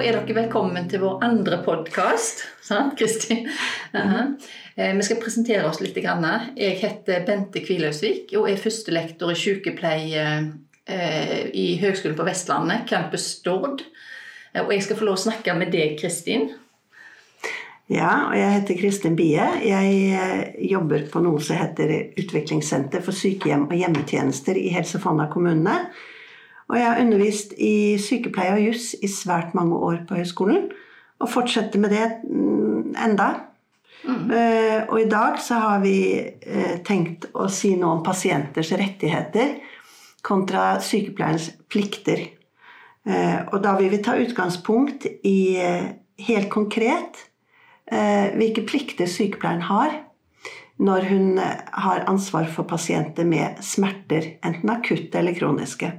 [0.00, 2.46] er dere velkommen til vår andre podkast.
[2.64, 3.48] Sant, Kristin?
[3.92, 4.32] Uh
[4.74, 5.96] Vi skal presentere oss litt.
[5.96, 10.22] Jeg heter Bente Kvilhausvik og er førstelektor i sykepleie
[10.86, 13.82] eh, i Høgskolen på Vestlandet, Campus Stord.
[14.54, 16.48] Og jeg skal få lov å snakke med deg, Kristin.
[17.92, 19.44] Ja, og jeg heter Kristin Bie.
[19.60, 25.28] Jeg eh, jobber på noe som heter Utviklingssenter for sykehjem og hjemmetjenester i Helse Fonna
[25.28, 25.76] kommune.
[26.70, 30.68] Og jeg har undervist i sykepleie og juss i svært mange år på høyskolen.
[31.22, 33.30] Og fortsetter med det mm, enda.
[34.02, 34.30] Mm.
[34.30, 39.60] Uh, og i dag så har vi uh, tenkt å si noe om pasienters rettigheter
[40.26, 42.24] kontra sykepleierens plikter.
[43.06, 45.58] Uh, og da vil vi ta utgangspunkt i
[46.22, 47.28] helt konkret
[47.92, 49.90] hvilke plikter sykepleieren har
[50.80, 55.90] når hun har ansvar for pasienter med smerter, enten akutte eller kroniske.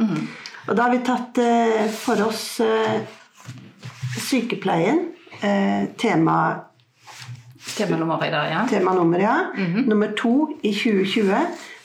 [0.00, 0.28] Mm.
[0.68, 3.02] Og da har vi tatt eh, for oss eh,
[4.20, 5.08] sykepleien.
[5.42, 6.36] Eh, tema
[7.72, 8.66] Temanummer i dag, ja.
[9.20, 9.36] Ja.
[9.56, 9.88] Mm -hmm.
[9.88, 11.36] Nummer to i 2020,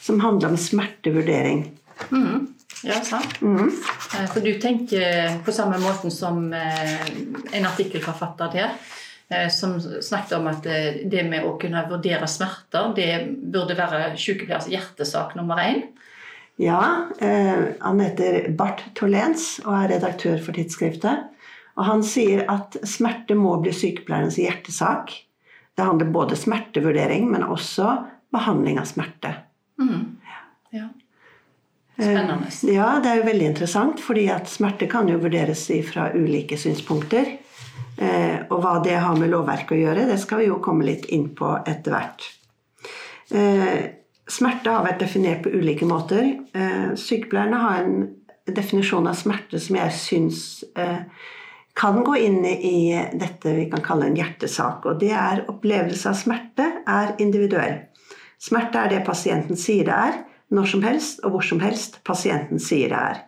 [0.02, 1.72] som handler om smertevurdering.
[2.09, 2.53] Mm.
[2.83, 3.41] Ja, sant.
[3.41, 3.72] Mm.
[4.33, 6.53] For du tenker på samme måten som
[7.52, 10.64] en artikkelforfatter der, som snakket om at
[11.11, 15.81] det med å kunne vurdere smerter, det burde være sykepleiers hjertesak nummer én.
[16.58, 21.27] Ja, eh, han heter Bart Tolens og er redaktør for tidsskriftet.
[21.77, 25.14] Og han sier at smerte må bli sykepleierens hjertesak.
[25.77, 27.91] Det handler både smertevurdering, men også
[28.33, 29.36] behandling av smerte.
[29.77, 30.16] Mm.
[30.73, 30.88] Ja.
[31.97, 32.49] Spennende.
[32.49, 36.58] Eh, ja, det er jo veldig interessant, fordi at smerte kan jo vurderes fra ulike
[36.58, 37.36] synspunkter.
[37.97, 41.08] Eh, og hva det har med lovverket å gjøre, det skal vi jo komme litt
[41.14, 42.27] inn på etter hvert.
[43.33, 43.77] Eh,
[44.28, 46.25] Smerte har vært definert på ulike måter.
[46.53, 48.08] Eh, sykepleierne har en
[48.47, 50.39] definisjon av smerte som jeg syns
[50.75, 51.03] eh,
[51.78, 54.87] kan gå inn i dette vi kan kalle en hjertesak.
[54.89, 57.83] Og det er opplevelse av smerte er individuell.
[58.42, 60.20] Smerte er det pasienten sier det er,
[60.54, 63.23] når som helst og hvor som helst pasienten sier det er.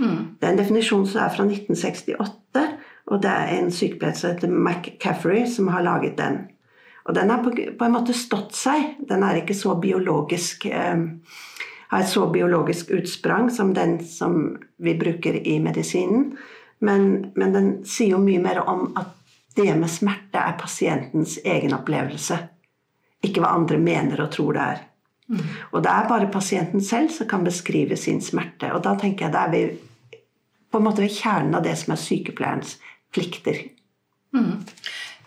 [0.00, 0.36] Mm.
[0.40, 2.64] Det er en definisjon som er fra 1968,
[3.10, 6.42] og det er en sykepleier som heter McCaffrey som har laget den.
[7.08, 8.96] Og den har på, på, en måte stått seg.
[9.08, 11.06] Den er ikke så biologisk eh,
[11.90, 16.36] har et så biologisk utsprang som den som vi bruker i medisinen.
[16.78, 19.10] Men, men, den sier jo mye mer om at
[19.58, 22.38] det med smerte er pasientens egen opplevelse.
[23.26, 24.84] Ikke hva andre mener og tror det er.
[25.30, 25.42] Mm.
[25.72, 28.70] Og det er bare pasienten selv som kan beskrive sin smerte.
[28.70, 29.64] Og da tenker jeg det er vi
[30.70, 32.76] på en måte ved kjernen av det som er sykepleierens
[33.10, 33.64] plikter.
[34.30, 34.62] Mm.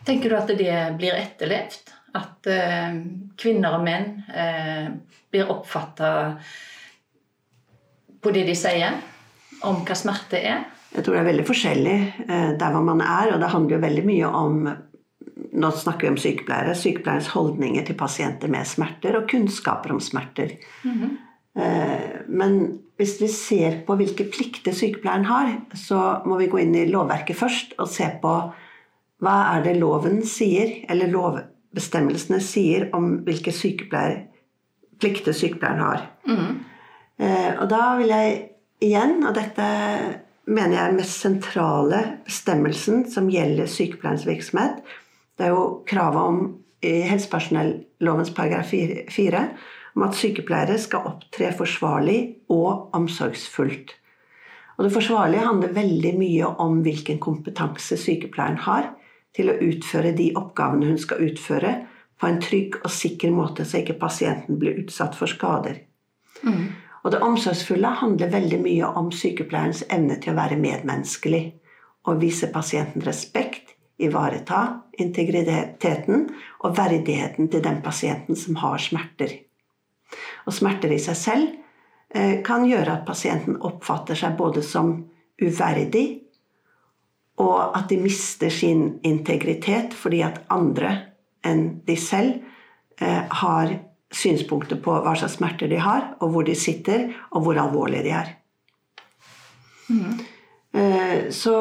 [0.06, 1.92] Tenker du at det blir etterlevd?
[2.14, 3.00] At eh,
[3.40, 4.92] kvinner og menn eh,
[5.34, 6.12] blir oppfatta
[8.24, 9.00] på det de sier
[9.66, 10.68] om hva smerte er?
[10.94, 11.96] Jeg tror det er veldig forskjellig
[12.28, 14.66] eh, der hvor man er, og det handler jo veldig mye om
[15.54, 16.74] Nå snakker vi om sykepleiere.
[16.78, 20.56] Sykepleierens holdninger til pasienter med smerter og kunnskaper om smerter.
[20.84, 21.12] Mm -hmm.
[22.28, 26.86] Men hvis vi ser på hvilke plikter sykepleieren har, så må vi gå inn i
[26.90, 28.34] lovverket først og se på
[29.24, 36.06] hva er det loven sier, eller lovbestemmelsene sier om hvilke plikter sykepleieren har?
[36.28, 36.60] Mm.
[37.24, 38.36] Eh, og da vil jeg
[38.84, 39.68] igjen, og dette
[40.46, 44.84] mener jeg er den mest sentrale bestemmelsen som gjelder sykepleierens virksomhet,
[45.38, 46.42] det er jo kravet om
[46.84, 49.44] i helsepersonellovens paragraf 4
[49.94, 52.20] om at sykepleiere skal opptre forsvarlig
[52.52, 53.94] og omsorgsfullt.
[54.78, 58.90] Og det forsvarlige handler veldig mye om hvilken kompetanse sykepleieren har
[59.36, 61.74] til å utføre de oppgavene hun skal utføre,
[62.22, 65.82] på en trygg og sikker måte, så ikke pasienten blir utsatt for skader.
[66.46, 66.70] Mm.
[67.04, 71.44] Og det omsorgsfulle handler veldig mye om sykepleierens evne til å være medmenneskelig
[72.08, 74.62] og vise pasienten respekt, ivareta
[75.00, 76.26] integriteten
[76.64, 79.36] og verdigheten til den pasienten som har smerter.
[80.48, 81.52] Og smerter i seg selv
[82.16, 84.96] eh, kan gjøre at pasienten oppfatter seg både som
[85.42, 86.23] uverdig
[87.42, 90.94] og at de mister sin integritet fordi at andre
[91.46, 92.44] enn de selv
[93.02, 93.74] eh, har
[94.14, 98.14] synspunkter på hva slags smerter de har, og hvor de sitter, og hvor alvorlige de
[98.14, 98.30] er.
[99.90, 100.22] Mm.
[100.78, 101.56] Eh, så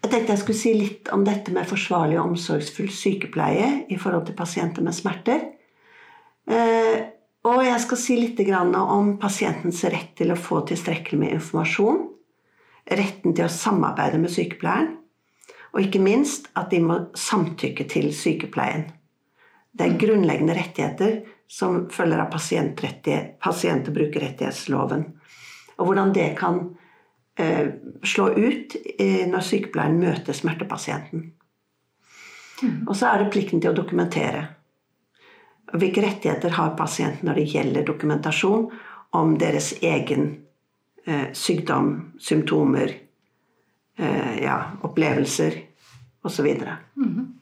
[0.00, 4.26] jeg tenkte jeg skulle si litt om dette med forsvarlig og omsorgsfull sykepleie i forhold
[4.26, 5.46] til pasienter med smerter.
[6.50, 6.96] Eh,
[7.46, 12.02] og jeg skal si litt om pasientens rett til å få tilstrekkelig med informasjon
[12.90, 14.96] retten til å samarbeide med sykepleieren,
[15.70, 18.88] og ikke minst at de må samtykke til sykepleien.
[19.70, 21.20] Det er grunnleggende rettigheter
[21.50, 25.04] som følger av pasient- og brukerrettighetsloven.
[25.78, 26.58] Og hvordan det kan
[27.38, 27.70] eh,
[28.02, 31.30] slå ut eh, når sykepleieren møter smertepasienten.
[32.86, 34.42] Og så er det plikten til å dokumentere.
[35.70, 38.70] Hvilke rettigheter har pasienten når det gjelder dokumentasjon
[39.16, 40.32] om deres egen
[41.10, 41.90] eh, sykdom,
[42.22, 42.94] symptomer,
[43.98, 45.58] eh, ja, opplevelser
[46.22, 46.48] osv.
[46.96, 47.36] Mm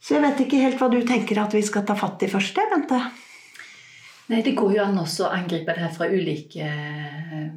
[0.00, 2.58] Så jeg vet ikke helt hva du tenker at vi skal ta fatt i først,
[2.70, 3.00] Bente?
[4.28, 7.48] Nei, Det går jo an også å angripe det her fra ulike eh,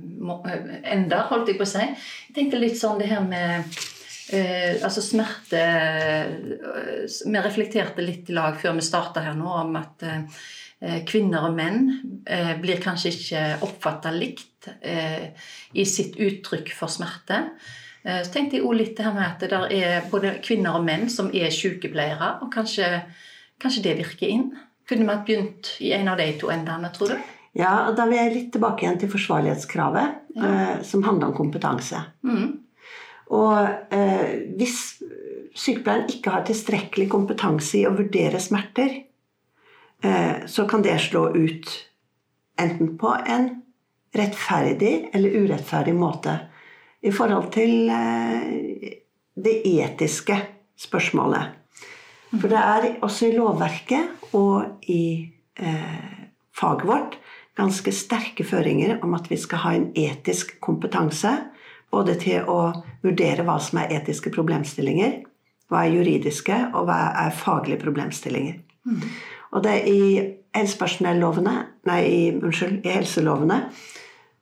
[0.93, 1.85] ender, holdt jeg på å si.
[2.29, 3.65] Jeg tenkte litt sånn det her med
[4.33, 9.79] eh, altså smerte eh, Vi reflekterte litt i lag før vi starta her nå om
[9.81, 10.41] at eh,
[10.79, 11.89] kvinner og menn
[12.23, 15.31] eh, blir kanskje ikke oppfatta likt eh,
[15.75, 17.43] i sitt uttrykk for smerte.
[17.99, 21.09] Så tenkte jeg òg litt det her med at det er både kvinner og menn
[21.11, 22.87] som er sykepleiere, og kanskje,
[23.59, 24.45] kanskje det virker inn.
[24.87, 27.27] Kunne vi begynt i en av de to endene, tror du?
[27.59, 30.47] Ja, og Da vil jeg litt tilbake igjen til forsvarlighetskravet, ja.
[30.47, 32.01] eh, som handler om kompetanse.
[32.23, 32.55] Mm.
[33.35, 34.79] Og eh, hvis
[35.59, 39.08] sykepleieren ikke har tilstrekkelig kompetanse i å vurdere smerter, eh,
[40.47, 41.67] så kan det slå ut
[42.61, 43.49] enten på en
[44.15, 46.37] rettferdig eller urettferdig måte
[47.01, 48.95] i forhold til eh,
[49.39, 50.37] det etiske
[50.79, 51.55] spørsmålet.
[52.29, 55.03] For det er også i lovverket og i
[55.59, 56.17] eh,
[56.55, 57.17] faget vårt
[57.59, 61.31] ganske sterke føringer om at vi skal ha en etisk kompetanse.
[61.89, 62.69] Både til å
[63.01, 65.23] vurdere hva som er etiske problemstillinger,
[65.71, 68.59] hva er juridiske, og hva er faglige problemstillinger.
[68.85, 69.01] Mm.
[69.51, 70.03] Og det er i
[70.55, 71.55] helsepersonellovene,
[71.89, 73.63] nei, i, unnskyld, i helselovene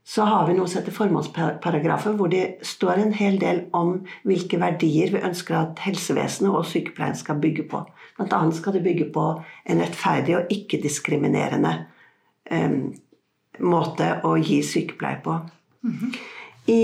[0.07, 4.55] så har vi noe som heter formålsparagrafer, hvor det står en hel del om hvilke
[4.61, 7.81] verdier vi ønsker at helsevesenet og sykepleien skal bygge på.
[8.15, 9.25] Blant annet skal det bygge på
[9.67, 11.73] en rettferdig og ikke-diskriminerende
[12.55, 12.77] um,
[13.59, 15.35] måte å gi sykepleie på.
[15.83, 16.15] Mm -hmm.
[16.71, 16.83] I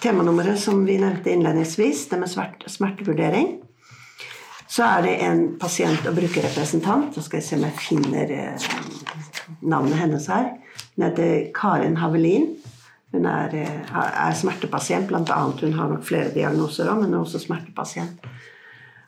[0.00, 2.30] temanummeret som vi nevnte innledningsvis, det med
[2.66, 3.58] smertevurdering,
[4.68, 7.14] så er det en pasient- og brukerrepresentant.
[7.14, 8.70] Så skal jeg se om jeg finner eh,
[9.62, 10.50] navnet hennes her
[10.98, 12.56] hun heter Karin Havelin.
[13.12, 15.42] Hun er, eh, er smertepasient, bl.a.
[15.60, 18.26] Hun har nok flere diagnoser òg, men hun er også smertepasient.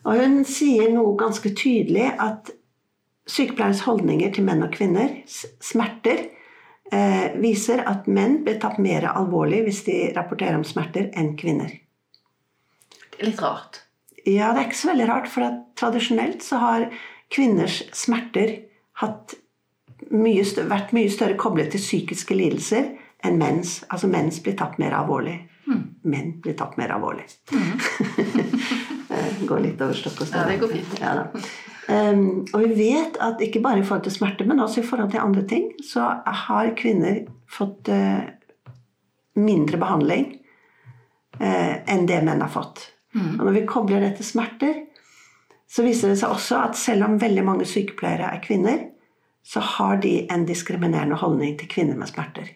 [0.05, 2.53] Og hun sier noe ganske tydelig at
[3.27, 5.19] sykepleierens holdninger til menn og kvinner,
[5.61, 6.29] smerter,
[6.93, 11.75] eh, viser at menn blir tatt mer alvorlig hvis de rapporterer om smerter, enn kvinner.
[13.11, 13.83] Det er litt rart.
[14.29, 15.29] Ja, det er ikke så veldig rart.
[15.33, 16.89] For tradisjonelt så har
[17.33, 18.59] kvinners smerter
[20.11, 22.93] mye større, vært mye større koblet til psykiske lidelser
[23.25, 23.81] enn menns.
[23.89, 25.39] Altså menns blir tatt mer alvorlig.
[25.71, 25.83] Mm.
[26.11, 27.29] Menn blir tatt mer alvorlig.
[27.53, 27.77] Mm.
[29.51, 30.43] går litt over stokk og stein.
[30.43, 31.01] Ja, det går fint.
[31.01, 32.23] Ja, um,
[32.55, 35.23] og vi vet at ikke bare i forhold til smerte, men også i forhold til
[35.23, 38.23] andre ting, så har kvinner fått uh,
[39.41, 40.33] mindre behandling
[41.41, 42.89] uh, enn det menn har fått.
[43.13, 43.41] Mm.
[43.41, 44.75] Og når vi kobler det til smerter,
[45.71, 48.89] så viser det seg også at selv om veldig mange sykepleiere er kvinner,
[49.47, 52.51] så har de en diskriminerende holdning til kvinner med smerter.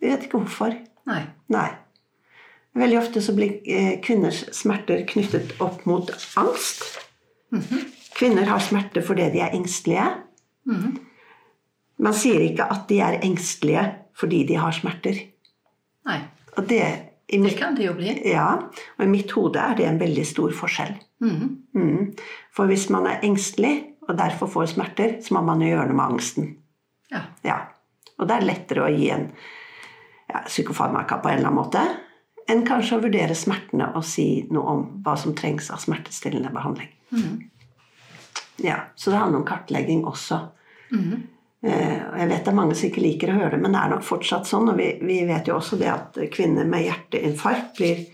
[0.00, 0.76] Vi vet ikke hvorfor.
[1.08, 1.22] Nei.
[1.52, 1.68] Nei.
[2.76, 6.84] Veldig ofte så blir eh, kvinners smerter knyttet opp mot angst.
[7.52, 7.84] Mm -hmm.
[8.16, 10.10] Kvinner har smerter fordi de er engstelige.
[10.66, 10.98] Mm -hmm.
[11.98, 15.16] Man sier ikke at de er engstelige fordi de har smerter.
[16.06, 16.20] Nei.
[16.56, 16.82] Og det,
[17.32, 18.12] mitt, det kan det jo bli.
[18.30, 18.48] Ja,
[18.96, 20.96] og i mitt hode er det en veldig stor forskjell.
[21.24, 22.14] Mm Mm.
[22.56, 25.96] For hvis man er engstelig, og derfor får smerter, så må man jo gjøre noe
[25.98, 26.46] med angsten.
[27.12, 27.20] Ja.
[27.44, 27.56] ja.
[28.16, 29.26] Og det er lettere å gi en
[30.30, 31.82] ja, psykofarmaka på en eller annen måte
[32.48, 36.92] enn kanskje å vurdere smertene og si noe om hva som trengs av smertestillende behandling.
[37.10, 37.50] Mm.
[38.64, 40.38] Ja, Så det handler om kartlegging også.
[40.92, 41.26] Mm.
[41.66, 43.92] Eh, jeg vet det er mange som ikke liker å høre det, men det er
[43.94, 44.70] nok fortsatt sånn.
[44.72, 48.04] Og vi, vi vet jo også det at kvinner med hjerteinfarkt blir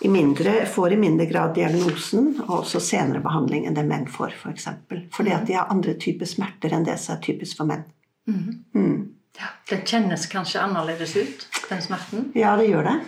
[0.00, 4.34] i mindre, får i mindre grad diagnosen og også senere behandling enn det menn får,
[4.36, 4.42] f.eks.
[4.42, 5.04] For eksempel.
[5.14, 7.86] Fordi at de har andre typer smerter enn det som er typisk for menn.
[8.28, 8.50] Mm.
[8.76, 8.98] Mm.
[9.38, 12.28] Ja, den kjennes kanskje annerledes ut, den smerten?
[12.38, 12.98] Ja, det gjør det.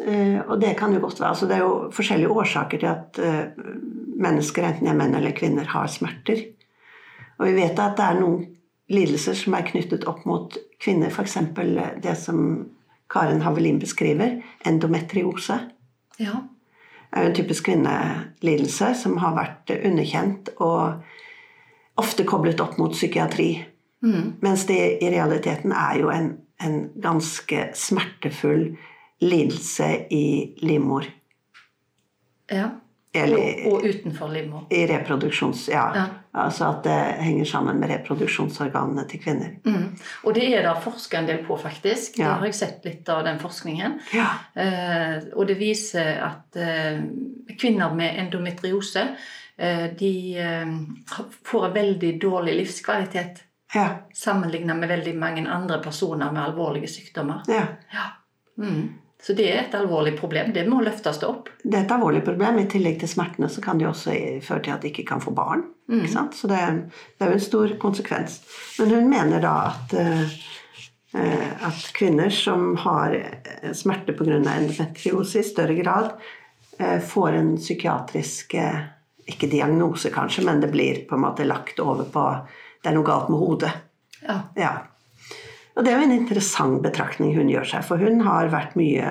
[0.00, 1.34] Uh, og det kan jo godt være.
[1.34, 3.66] Altså, det er jo forskjellige årsaker til at uh,
[4.22, 6.46] mennesker, enten de er menn eller kvinner, har smerter.
[7.38, 8.46] Og vi vet at det er noen
[8.90, 11.38] lidelser som er knyttet opp mot kvinner, f.eks.
[12.02, 12.40] det som
[13.10, 15.58] Karen Havelin beskriver, endometriose.
[16.20, 16.42] Ja.
[17.10, 21.00] Det er jo en typisk kvinnelidelse som har vært underkjent og
[22.00, 23.50] ofte koblet opp mot psykiatri.
[24.04, 24.38] Mm.
[24.44, 26.30] Mens det i realiteten er jo en,
[26.62, 28.70] en ganske smertefull
[29.20, 30.24] lidelse i
[30.62, 31.08] livmor.
[32.50, 32.70] Ja.
[33.12, 34.66] Eller Og, og utenfor livmor.
[34.70, 35.68] i reproduksjons...
[35.68, 35.86] Ja.
[35.96, 36.04] Ja.
[36.32, 39.56] Altså at det henger sammen med reproduksjonsorganene til kvinner.
[39.66, 39.88] Mm.
[40.24, 42.16] Og det er det forska en del på, faktisk.
[42.20, 43.98] Det har jeg sett litt av den forskningen.
[44.14, 44.28] Ja.
[44.54, 47.02] Eh, og det viser at eh,
[47.58, 49.08] kvinner med endometriose
[49.58, 50.72] eh, de eh,
[51.50, 53.42] får en veldig dårlig livskvalitet
[53.74, 53.88] Ja.
[54.14, 57.42] sammenlignet med veldig mange andre personer med alvorlige sykdommer.
[57.48, 57.66] ja.
[58.58, 58.88] Mm.
[59.22, 60.52] Så det er et alvorlig problem.
[60.52, 61.50] Det må løftes opp.
[61.62, 62.58] Det er et alvorlig problem.
[62.62, 65.20] I tillegg til smertene så kan det jo også føre til at de ikke kan
[65.20, 65.66] få barn.
[65.90, 66.06] Mm.
[66.08, 66.60] Så det
[67.18, 68.40] det er jo en stor konsekvens.
[68.78, 74.40] Men hun mener da at, eh, at kvinner som har eh, smerte pga.
[74.40, 76.12] endometriose i større grad,
[76.78, 78.54] eh, får en psykiatrisk
[79.30, 82.46] Ikke diagnose, kanskje, men det blir på en måte lagt over på
[82.82, 83.70] Det er noe galt med hodet.
[84.26, 84.40] Ja.
[84.56, 84.89] Ja.
[85.76, 89.10] Og det er jo en interessant betraktning hun gjør seg, for hun har vært mye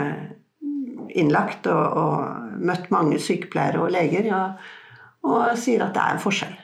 [1.18, 4.66] innlagt og, og møtt mange sykepleiere og leger og,
[5.25, 6.58] og sier at det er en forskjell.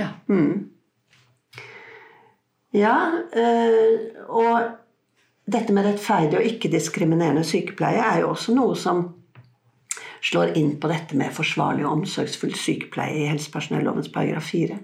[0.00, 0.12] ja.
[0.28, 0.70] Mm.
[2.74, 2.96] Ja,
[3.38, 4.00] øh,
[4.34, 4.64] og
[5.46, 9.04] dette med rettferdig og ikke-diskriminerende sykepleie er jo også noe som
[10.24, 14.78] slår inn på dette med forsvarlig og omsorgsfull sykepleie i helsepersonellovens paragraf 4.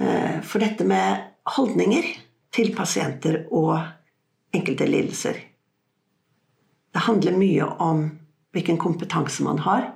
[0.00, 2.06] Eh, For dette med holdninger
[2.54, 3.74] til pasienter og
[4.54, 5.40] enkelte lidelser
[6.94, 8.04] Det handler mye om
[8.54, 9.88] hvilken kompetanse man har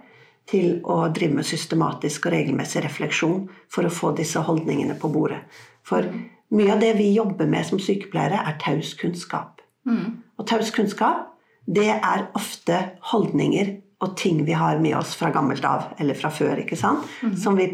[0.50, 5.42] til å drive med systematisk og regelmessig refleksjon for å få disse holdningene på bordet.
[5.86, 6.08] For
[6.56, 9.60] mye av det vi jobber med som sykepleiere, er taus kunnskap.
[9.86, 10.24] Mm.
[10.40, 11.28] Og taus kunnskap,
[11.68, 12.80] det er ofte
[13.12, 17.04] holdninger og ting vi har med oss fra gammelt av, eller fra før, ikke sant?
[17.38, 17.68] Som vi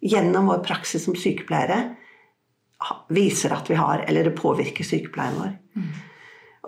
[0.00, 1.96] gjennom vår praksis som sykepleiere
[3.08, 5.56] viser at vi har, eller det påvirker sykepleien vår.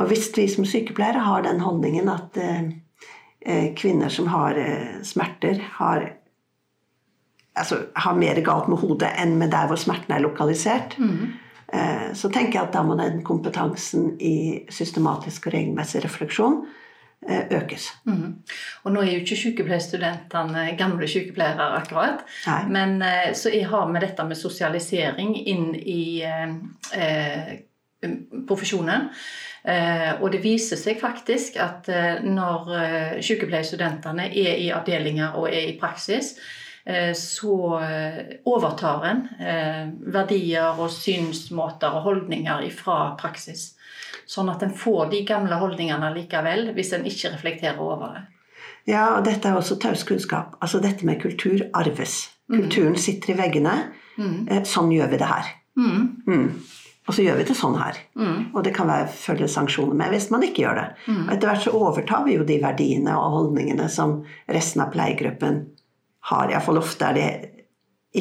[0.01, 2.73] Og hvis vi som sykepleiere har den holdningen at eh,
[3.41, 6.13] eh, kvinner som har eh, smerter, har,
[7.59, 10.97] altså, har mer galt med hodet enn med der hvor smerten er lokalisert,
[11.73, 16.63] eh, så tenker jeg at da må den kompetansen i systematisk og regelmessig refleksjon
[17.31, 17.89] økes.
[18.05, 18.31] Mhm.
[18.85, 22.25] Og nå er jo ikke sykepleierstudentene gamle sykepleiere akkurat.
[22.47, 22.63] Nei.
[22.75, 26.57] Men eh, så jeg har med dette med sosialisering inn i eh,
[26.99, 27.53] eh,
[28.49, 29.11] profesjonen.
[29.63, 35.47] Eh, og det viser seg faktisk at eh, når eh, sykepleierstudentene er i avdelinger og
[35.53, 36.35] er i praksis,
[36.85, 38.19] eh, så eh,
[38.51, 43.77] overtar en eh, verdier og synsmåter og holdninger fra praksis.
[44.33, 48.23] Sånn at en får de gamle holdningene likevel, hvis en ikke reflekterer over det.
[48.89, 50.57] Ja, og dette er også taus kunnskap.
[50.65, 52.31] Altså dette med kultur arves.
[52.51, 53.75] Kulturen sitter i veggene.
[54.13, 54.65] Mm.
[54.69, 55.51] sånn gjør vi det her.
[55.79, 56.01] Mm.
[56.27, 56.49] Mm.
[57.09, 57.99] Og så gjør vi det sånn her.
[58.19, 58.53] Mm.
[58.53, 60.89] Og det kan være følge sanksjoner med hvis man ikke gjør det.
[61.15, 64.21] Og etter hvert så overtar vi jo de verdiene og holdningene som
[64.53, 65.65] resten av pleiegruppen
[66.31, 66.53] har.
[66.53, 67.31] Iallfall ofte er det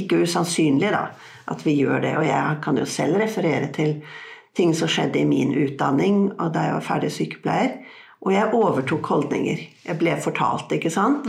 [0.01, 1.05] ikke usannsynlig da,
[1.51, 2.15] at vi gjør det.
[2.17, 3.99] Og jeg kan jo selv referere til
[4.57, 7.75] ting som skjedde i min utdanning og da jeg var ferdig sykepleier.
[8.21, 9.61] Og jeg overtok holdninger.
[9.87, 11.25] Jeg ble fortalt, ikke sant?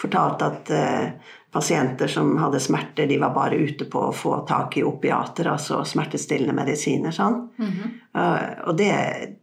[0.00, 4.76] Fortalt at uh, pasienter som hadde smerter, de var bare ute på å få tak
[4.76, 7.14] i opiater, altså smertestillende medisiner.
[7.16, 7.38] Sånn.
[7.60, 8.92] Eh, og det,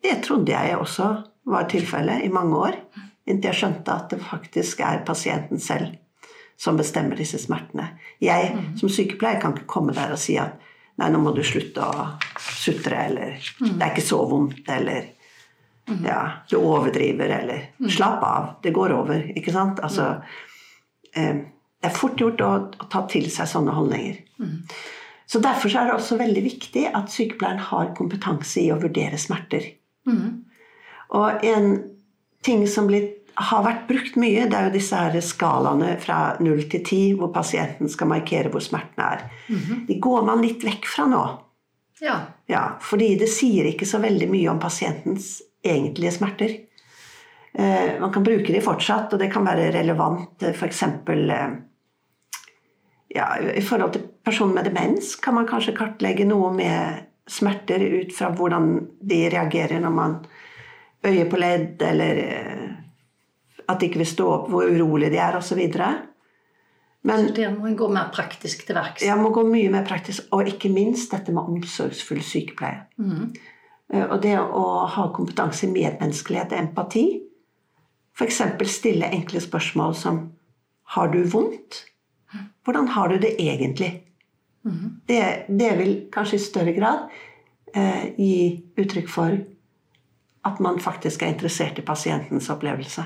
[0.03, 1.10] det trodde jeg også
[1.50, 2.77] var tilfellet i mange år.
[3.25, 5.95] Inntil jeg skjønte at det faktisk er pasienten selv
[6.60, 7.89] som bestemmer disse smertene.
[8.22, 10.62] Jeg som sykepleier kan ikke komme der og si at
[11.01, 12.07] nei, nå må du slutte å
[12.39, 15.12] sutre, eller det er ikke så vondt, eller
[16.05, 16.19] ja,
[16.50, 19.25] du overdriver, eller slapp av, det går over.
[19.38, 19.81] Ikke sant?
[19.83, 20.13] Altså,
[21.15, 21.41] eh,
[21.83, 24.21] det er fort gjort å, å ta til seg sånne holdninger.
[25.27, 29.17] Så Derfor så er det også veldig viktig at sykepleieren har kompetanse i å vurdere
[29.19, 29.65] smerter.
[31.17, 31.67] Og en
[32.43, 36.65] ting som blir, har vært brukt mye, det er jo disse her skalaene fra 0
[36.69, 39.25] til 10, hvor pasienten skal markere hvor smerten er.
[39.87, 41.23] De går man litt vekk fra nå.
[42.03, 42.19] Ja.
[42.49, 46.55] Ja, fordi det sier ikke så veldig mye om pasientens egentlige smerter.
[47.53, 50.83] Eh, man kan bruke de fortsatt, og det kan være relevant f.eks.
[50.83, 51.55] Eh,
[53.13, 58.15] ja, I forhold til personer med demens kan man kanskje kartlegge noe med smerter ut
[58.15, 60.15] fra hvordan de reagerer når man
[61.05, 62.69] øyer på ledd, eller eh,
[63.67, 65.62] at de ikke vil stå opp, hvor urolig de er, osv.
[67.03, 69.03] Men Så det må en gå mer praktisk til verks.
[69.03, 72.86] Ja, må gå mye mer praktisk, og ikke minst dette med omsorgsfull sykepleie.
[72.98, 73.34] Mm.
[74.08, 77.05] Og det å ha kompetanse i medmenneskelighet og empati.
[78.13, 78.41] F.eks.
[78.72, 80.24] stille enkle spørsmål som
[80.93, 81.86] Har du vondt?
[82.63, 84.03] Hvordan har du det egentlig?
[85.08, 87.10] Det, det vil kanskje i større grad
[87.75, 88.36] eh, gi
[88.79, 89.36] uttrykk for
[90.48, 93.03] at man faktisk er interessert i pasientens opplevelse.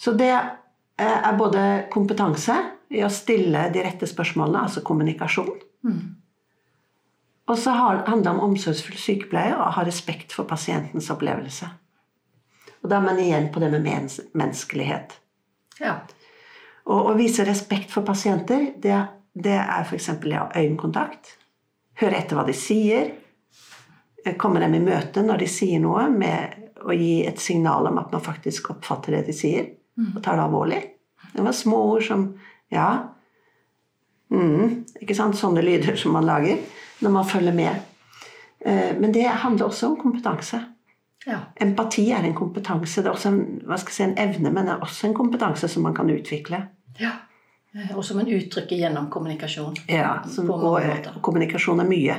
[0.00, 2.56] Så det eh, er både kompetanse
[2.90, 5.52] i å stille de rette spørsmålene, altså kommunikasjon.
[7.50, 11.66] Og så handler det om omsorgsfull sykepleie og å ha respekt for pasientens opplevelse.
[12.80, 13.88] Og da er man igjen på det med
[14.38, 15.16] menneskelighet.
[15.80, 15.98] Ja.
[16.90, 18.96] Og å vise respekt for pasienter, det,
[19.34, 20.08] det er f.eks.
[20.14, 21.34] ha øyekontakt.
[22.00, 23.12] Høre etter hva de sier.
[24.40, 28.12] Komme dem i møte når de sier noe, med å gi et signal om at
[28.12, 29.68] man faktisk oppfatter det de sier,
[30.14, 30.80] og tar det alvorlig.
[31.34, 32.24] Det var små ord som
[32.72, 32.88] ja,
[34.32, 35.36] mm, ikke sant?
[35.38, 36.58] Sånne lyder som man lager
[37.04, 37.80] når man følger med.
[38.64, 40.60] Eh, Men det handler også om kompetanse.
[41.26, 41.38] ja.
[41.60, 43.02] Empati er en kompetanse.
[43.02, 45.14] Det er også en, hva skal jeg si, en evne, men det er også en
[45.14, 46.68] kompetanse som man kan utvikle.
[47.00, 47.10] ja.
[47.74, 49.76] Eh, Og som en uttrykker gjennom kommunikasjon.
[49.88, 52.16] Ja, som, og, og kommunikasjon er mye.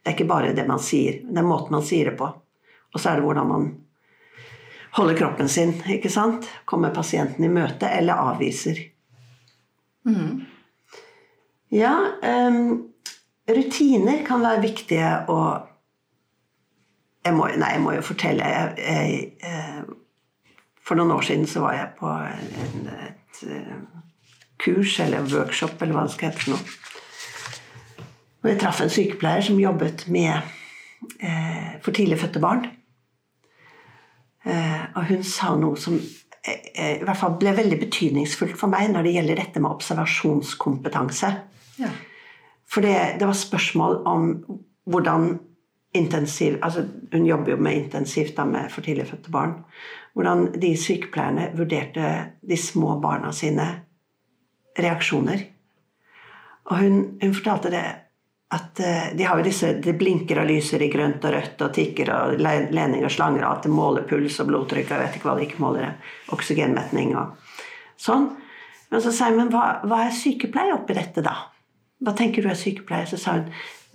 [0.00, 2.24] Det er ikke bare det man sier, det er måten man sier det på.
[2.94, 3.66] Og så er det hvordan man
[4.94, 5.74] holder kroppen sin.
[5.90, 6.48] ikke sant?
[6.64, 8.80] Kommer pasienten i møte eller avviser.
[10.04, 10.44] Mm.
[11.74, 12.90] Ja, um,
[13.48, 15.38] rutiner kan være viktige å
[17.24, 18.44] jeg må, Nei, jeg må jo fortelle.
[18.44, 18.74] Jeg,
[19.40, 19.84] jeg,
[20.84, 23.48] for noen år siden så var jeg på en, et et
[24.64, 26.74] kurs eller workshop eller hva det skal hete for noe.
[28.44, 30.34] Og jeg traff en sykepleier som jobbet med
[31.20, 32.66] eh, for tidlig fødte barn.
[34.44, 38.72] Eh, og hun sa noe som eh, eh, i hvert fall ble veldig betydningsfullt for
[38.72, 41.32] meg når det gjelder dette med observasjonskompetanse.
[41.80, 41.90] Ja.
[42.68, 44.30] For det, det var spørsmål om
[44.90, 45.34] hvordan
[45.94, 46.82] intensiv altså
[47.12, 49.52] Hun jobber jo med intensivt da med for tidlig fødte barn.
[50.12, 52.08] Hvordan de sykepleierne vurderte
[52.42, 53.66] de små barna sine
[54.78, 55.44] reaksjoner.
[56.64, 57.84] Og hun, hun fortalte det
[58.52, 61.72] at eh, de har jo disse Det blinker og lyser i grønt og rødt og
[61.74, 65.18] tikker og lening og slanger og alt det måler puls og blodtrykk og jeg vet
[65.18, 65.94] ikke hva de ikke måler.
[66.34, 67.54] Oksygenmetning og
[68.00, 68.28] sånn.
[68.92, 71.34] Men så sa jeg men hva, hva er sykepleie oppi dette, da?
[72.04, 73.08] Hva tenker du er sykepleie?
[73.10, 73.48] Så sa hun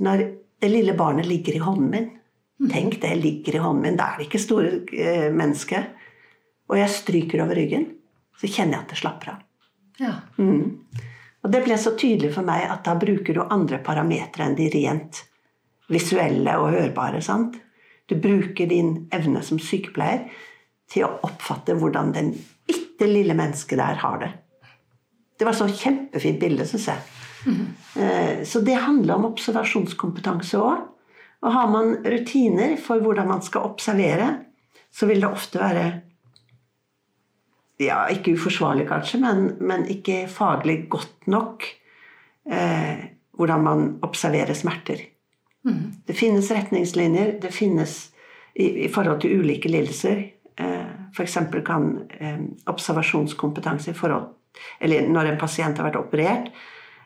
[0.03, 0.25] når
[0.60, 2.10] det lille barnet ligger i hånden min.
[2.72, 4.00] Tenk, det ligger i hånden min.
[4.00, 5.94] Da er det ikke store eh, mennesket.
[6.72, 7.85] Og jeg stryker over ryggen.
[8.40, 9.46] Så kjenner jeg at det slapper av.
[10.40, 11.08] ja.
[11.44, 14.68] Og det ble så tydelig for meg at da bruker du andre parametere enn de
[14.74, 15.24] rent
[15.90, 17.22] visuelle og hørbare.
[17.22, 17.56] sant?
[18.10, 20.28] Du bruker din evne som sykepleier
[20.90, 22.34] til å oppfatte hvordan den
[22.68, 24.32] bitte lille mennesket der har det.
[25.40, 27.00] Det var et så kjempefint bilde, syns jeg.
[27.96, 30.82] Eh, Så det handler om observasjonskompetanse òg.
[31.42, 34.44] Og har man rutiner for hvordan man skal observere,
[34.92, 35.86] så vil det ofte være
[37.79, 41.63] ja, ikke uforsvarlig kanskje, men, men ikke faglig godt nok
[42.51, 43.05] eh,
[43.39, 45.05] hvordan man observerer smerter.
[46.07, 48.09] Det finnes retningslinjer, det finnes
[48.55, 50.25] i, i forhold til ulike lidelser.
[50.59, 51.37] Eh, F.eks.
[51.65, 51.89] kan
[52.20, 54.35] eh, observasjonskompetanse i forhold
[54.81, 56.48] Eller når en pasient har vært operert,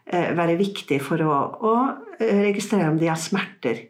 [0.05, 1.73] eh, være viktig for å, å
[2.17, 3.83] eh, registrere om de har smerter.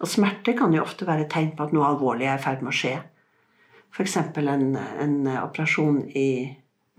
[0.00, 2.72] Og smerter kan jo ofte være tegn på at noe alvorlig er i ferd med
[2.72, 2.94] å skje.
[3.90, 4.16] F.eks.
[4.16, 6.28] En, en operasjon i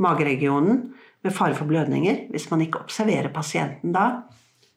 [0.02, 0.84] mageregionen
[1.22, 2.28] med fare for blødninger.
[2.34, 4.24] Hvis man ikke observerer pasienten da,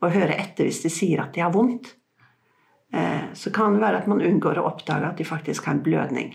[0.00, 1.94] og hører etter hvis de sier at de har vondt,
[2.92, 5.85] eh, så kan det være at man unngår å oppdage at de faktisk har en
[5.85, 6.35] blødning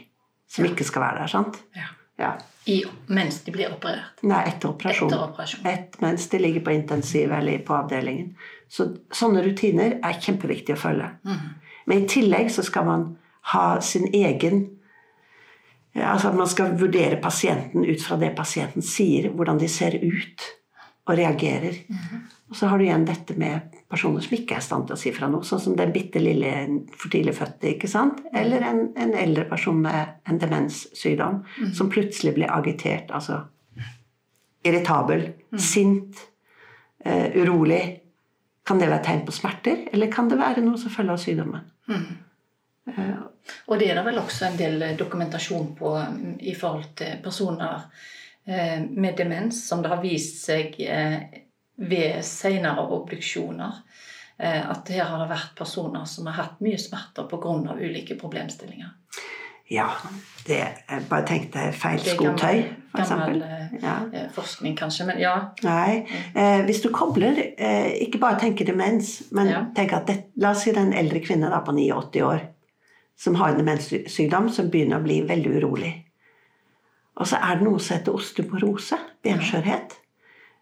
[0.50, 1.34] som ikke skal være der.
[1.38, 1.64] sant?
[1.78, 1.94] ja.
[2.20, 2.34] Ja.
[2.66, 4.20] I, mens de blir operert.
[4.28, 5.08] Nei, etter operasjon.
[5.08, 5.68] Etter operasjon.
[5.72, 8.34] Et, mens de ligger på intensiv eller på avdelingen.
[8.68, 11.08] Så sånne rutiner er kjempeviktig å følge.
[11.88, 13.06] Men i tillegg så skal man
[13.54, 14.66] ha sin egen
[15.96, 20.46] Altså at man skal vurdere pasienten ut fra det pasienten sier, hvordan de ser ut
[21.10, 21.80] og reagerer.
[22.50, 25.00] Og så har du igjen dette med personer som ikke er i stand til å
[25.02, 26.52] si fra noe, sånn som den bitte lille
[26.94, 28.22] for tidlig fødte, ikke sant?
[28.34, 31.42] Eller en, en eldre person med en demenssykdom
[31.78, 33.44] som plutselig blir agitert, altså
[34.66, 36.26] irritabel, sint,
[37.06, 37.84] uh, urolig.
[38.68, 41.70] Kan det være tegn på smerter, eller kan det være noe som følger av sykdommen?
[43.68, 47.86] Og det er det vel også en del dokumentasjon på mm, i forhold til personer
[48.46, 51.20] eh, med demens, som det har vist seg eh,
[51.80, 53.82] ved senere obduksjoner.
[54.38, 57.76] eh, At her har det vært personer som har hatt mye smerter pga.
[57.80, 58.90] ulike problemstillinger.
[59.70, 59.86] Ja,
[60.48, 63.10] det jeg bare tenkte feil skotøy, f.eks.
[63.10, 63.98] gammel gammel eh, Ja.
[64.14, 65.06] eh, forskning, kanskje.
[65.06, 65.36] Men ja.
[65.64, 66.08] Nei.
[66.34, 69.66] Eh, hvis du kobler eh, Ikke bare tenker demens, men Ja.
[69.76, 72.42] tenk at det, La oss si det er en eldre kvinne da, på 89 år
[73.20, 75.92] som har en demenssykdom, som begynner å bli veldig urolig.
[77.20, 79.98] Og så er det noe som heter osteoporose, benskjørhet,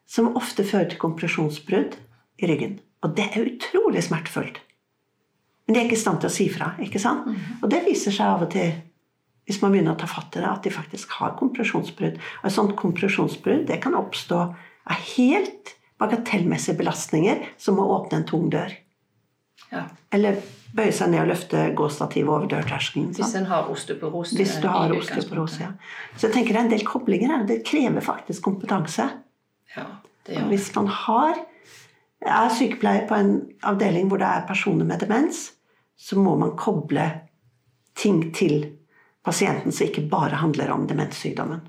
[0.09, 1.99] som ofte fører til kompresjonsbrudd
[2.41, 2.79] i ryggen.
[3.05, 4.57] Og det er utrolig smertefullt.
[5.67, 6.71] Men de er ikke i stand til å si fra.
[6.81, 7.27] ikke sant?
[7.61, 8.71] Og det viser seg av og til
[9.47, 12.17] hvis man begynner å ta fatt i det, at de faktisk har kompresjonsbrudd.
[12.19, 18.27] Og et sånt kompresjonsbrudd det kan oppstå av helt bagatellmessige belastninger, som å åpne en
[18.27, 18.73] tung dør.
[19.71, 19.85] Ja.
[20.13, 20.41] Eller
[20.77, 23.09] bøye seg ned og løfte gåstativet over dørterskelen.
[23.17, 24.37] Hvis en har osteoporose.
[24.37, 25.61] Hvis du har osteoporose.
[25.63, 25.71] Ja.
[26.15, 27.45] Så jeg tenker det er en del koblinger her.
[27.49, 29.09] Det krever faktisk kompetanse.
[29.75, 29.87] Ja,
[30.27, 30.49] det gjør.
[30.53, 31.45] Hvis man har
[32.27, 33.33] er sykepleier på en
[33.65, 35.51] avdeling hvor det er personer med demens,
[35.97, 37.05] så må man koble
[37.97, 38.65] ting til
[39.25, 41.65] pasienten som ikke bare handler om demenssykdommen.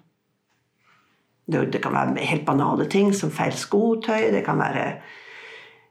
[1.48, 4.84] Det, det kan være helt banale ting som feil skotøy, det kan være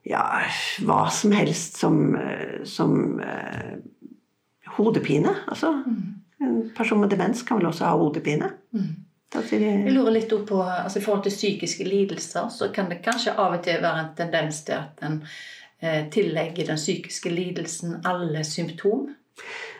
[0.07, 0.23] ja,
[0.87, 3.75] hva som helst som, eh, som eh,
[4.77, 5.33] hodepine.
[5.47, 5.73] Altså,
[6.39, 8.51] en person med demens kan vel også ha hodepine.
[8.73, 8.95] Mm.
[9.33, 9.59] Jeg...
[9.59, 13.33] Jeg lurer litt opp på, altså I forhold til psykiske lidelser så kan det kanskje
[13.35, 15.17] av og til være en tendens til at en
[15.81, 19.09] eh, tillegger den psykiske lidelsen alle symptom.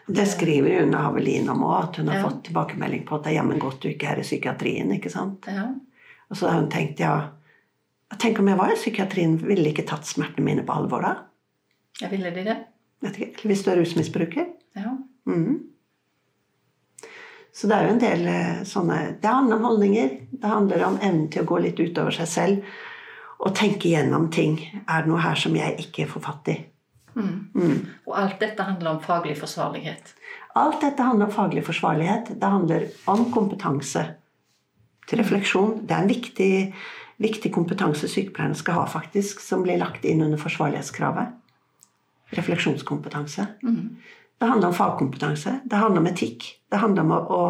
[0.08, 2.26] det skriver Une Havelin om òg, at hun har Ja.
[2.28, 4.92] fått tilbakemelding på at det er jammen godt du ikke er i psykiatrien.
[4.92, 5.48] ikke sant?
[5.48, 5.70] Ja.
[6.30, 7.30] Og så har hun tenkt ja,
[8.16, 11.14] Tenk om jeg var i psykiatrien, ville ikke tatt smertene mine på alvor da?
[12.00, 12.56] Jeg ville de det?
[13.04, 14.48] Vet ikke, hvis du er rusmisbruker.
[14.78, 14.94] Ja.
[15.28, 15.66] Mm.
[17.58, 20.10] Så det er jo en del eh, sånne Det handler om holdninger.
[20.32, 22.76] Det handler om evnen til å gå litt utover seg selv
[23.38, 24.58] og tenke gjennom ting.
[24.90, 26.58] Er det noe her som jeg ikke får fatt i?
[27.18, 27.80] Mm.
[28.06, 30.14] Og alt dette handler om faglig forsvarlighet.
[30.58, 32.32] Alt dette handler om faglig forsvarlighet.
[32.38, 34.04] Det handler om kompetanse
[35.10, 35.84] til refleksjon.
[35.86, 36.52] Det er en viktig,
[37.22, 41.34] viktig kompetanse sykepleierne skal ha, faktisk, som blir lagt inn under forsvarlighetskravet.
[42.38, 43.46] Refleksjonskompetanse.
[44.38, 45.60] Det handler om fagkompetanse.
[45.66, 46.46] Det handler om etikk.
[46.70, 47.42] Det handler om å, å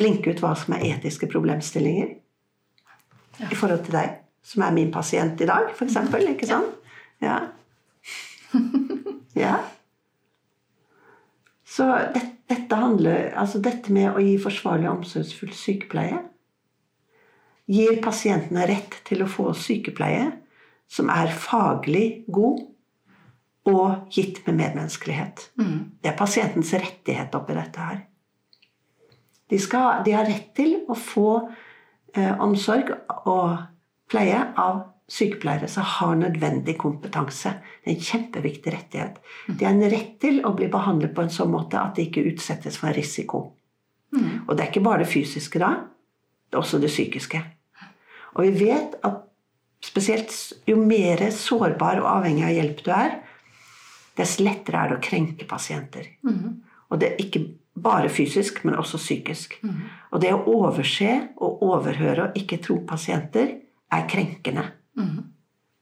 [0.00, 2.16] blinke ut hva som er etiske problemstillinger
[3.34, 3.48] Ja.
[3.50, 5.96] i forhold til deg, som er min pasient i dag, f.eks.
[6.30, 6.76] Ikke sant?
[7.22, 7.40] Ja.
[9.44, 9.56] ja.
[11.64, 16.20] Så det, dette handler Altså dette med å gi forsvarlig og omsorgsfull sykepleie
[17.70, 20.30] gir pasientene rett til å få sykepleie
[20.90, 22.62] som er faglig god
[23.64, 25.50] og gitt med medmenneskelighet.
[25.56, 25.96] Mm.
[26.02, 28.02] Det er pasientens rettighet oppi dette her.
[29.48, 31.28] De, skal, de har rett til å få
[32.16, 32.92] eh, omsorg
[33.24, 33.56] og
[34.12, 37.54] pleie av sykepleiere som har nødvendig kompetanse.
[37.84, 39.18] Det er en kjempeviktig rettighet.
[39.48, 42.24] De har en rett til å bli behandlet på en sånn måte at de ikke
[42.32, 43.44] utsettes for risiko.
[44.16, 44.46] Mm.
[44.46, 45.74] Og det er ikke bare det fysiske da,
[46.48, 47.40] det er også det psykiske.
[48.34, 49.22] Og vi vet at
[49.84, 50.32] spesielt
[50.66, 53.18] jo mer sårbar og avhengig av hjelp du er,
[54.18, 56.08] dess lettere er det å krenke pasienter.
[56.26, 56.62] Mm.
[56.90, 57.44] Og det er ikke
[57.74, 59.58] bare fysisk, men også psykisk.
[59.66, 59.80] Mm.
[60.14, 61.10] Og det å overse
[61.42, 63.56] og overhøre og ikke tro pasienter
[63.94, 64.68] er krenkende.
[64.98, 65.33] Mm.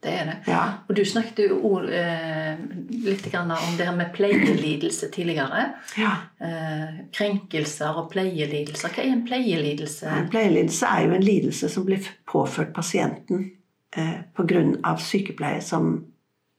[0.03, 0.37] Det er det.
[0.51, 0.63] Ja.
[0.89, 2.59] Og du snakket jo ord, eh,
[3.07, 5.73] litt om det her med pleielidelse tidligere.
[5.97, 6.17] ja.
[6.41, 8.89] Eh, krenkelser og pleielidelser.
[8.89, 10.09] Hva er en pleielidelse?
[10.11, 13.51] En pleielidelse er jo en lidelse som blir påført pasienten
[13.97, 14.97] eh, pga.
[14.99, 16.05] sykepleie som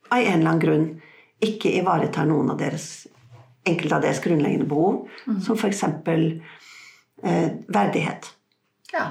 [0.09, 1.01] av en eller annen grunn
[1.43, 3.07] ikke ivaretar noen av deres,
[3.67, 5.09] enkelte av deres grunnleggende behov,
[5.43, 5.83] som f.eks.
[7.23, 8.31] Eh, verdighet.
[8.93, 9.05] Ja.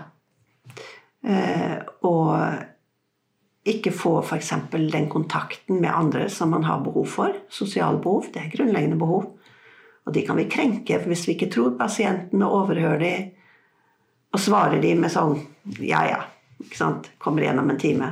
[1.25, 2.72] Eh, og
[3.67, 4.53] ikke få f.eks.
[4.73, 7.37] den kontakten med andre som man har behov for.
[7.51, 8.27] Sosiale behov.
[8.35, 9.29] Det er grunnleggende behov.
[10.07, 13.13] Og de kan vi krenke hvis vi ikke tror pasienten og overhører de
[14.33, 15.39] og svarer de med sånn
[15.79, 16.21] Ja, ja.
[16.63, 17.11] Ikke sant?
[17.19, 18.09] Kommer gjennom en time.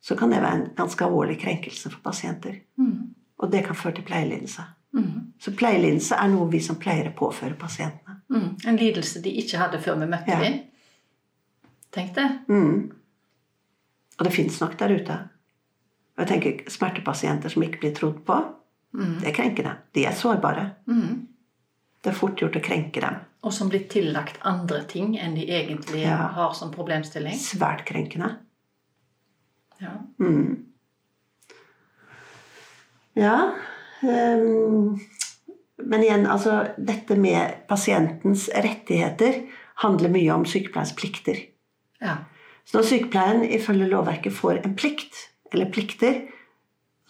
[0.00, 2.56] Så kan det være en ganske alvorlig krenkelse for pasienter.
[2.78, 3.14] Mm.
[3.38, 4.62] Og det kan føre til pleielidelse.
[4.96, 5.32] Mm.
[5.38, 8.16] Så pleielidelse er noe vi som pleiere påfører pasientene.
[8.30, 8.48] Mm.
[8.66, 10.40] En lidelse de ikke hadde før vi møtte Ja.
[10.42, 10.58] dem.
[11.92, 12.26] Tenk det.
[12.48, 12.90] Mm.
[14.20, 15.16] Og det fins nok der ute.
[16.18, 18.40] Og jeg tenker Smertepasienter som ikke blir trodd på,
[18.92, 19.20] Mm.
[19.20, 19.72] det er krenkende.
[19.94, 20.64] De er sårbare.
[20.88, 21.26] Mm.
[22.02, 23.20] Det er fort gjort å krenke dem.
[23.44, 26.16] Og som blir tillagt andre ting enn de egentlig Ja.
[26.34, 27.34] har som problemstilling.
[27.38, 28.36] Svært krenkende.
[29.80, 29.92] Ja.
[30.18, 30.64] Mm.
[33.14, 33.52] Ja
[34.02, 34.98] Um,
[35.76, 39.42] Men igjen, altså Dette med pasientens rettigheter
[39.82, 41.36] handler mye om sykepleierens plikter.
[42.00, 42.16] ja.
[42.70, 45.16] Så når sykepleien ifølge lovverket får en plikt,
[45.50, 46.20] eller plikter,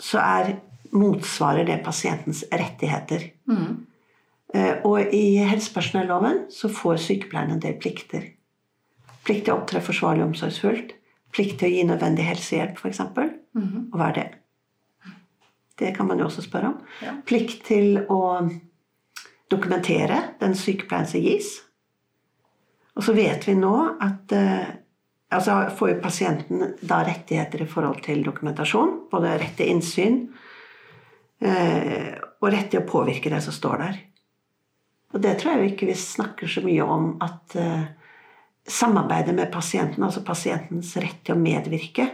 [0.01, 0.55] så er
[0.97, 3.27] motsvarer det pasientens rettigheter.
[3.45, 3.87] Mm.
[4.55, 8.25] Eh, Og i helsepersonelloven så får sykepleieren en del plikter.
[9.25, 10.97] Plikt til å opptre forsvarlig og omsorgsfullt.
[11.37, 13.05] Plikt til å gi nødvendig helsehjelp, f.eks.
[13.53, 13.91] Mhm.
[13.93, 14.29] Og hva er det?
[15.79, 16.81] Det kan man jo også spørre om.
[17.05, 17.13] Ja.
[17.29, 18.49] Plikt til å
[19.53, 21.59] dokumentere den sykepleien som gis.
[22.97, 24.73] Og så vet vi nå at eh,
[25.31, 28.97] altså får jo pasienten da rettigheter i forhold til dokumentasjon.
[29.11, 30.21] Både rett til innsyn
[31.43, 34.01] eh, og rett til å påvirke det som står der.
[35.15, 37.87] Og det tror jeg ikke vi snakker så mye om at eh,
[38.71, 42.09] samarbeidet med pasienten, altså pasientens rett til å medvirke